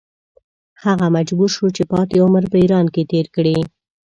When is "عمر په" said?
2.25-2.57